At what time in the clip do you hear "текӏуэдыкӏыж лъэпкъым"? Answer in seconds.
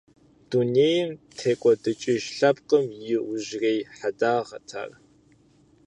1.37-2.85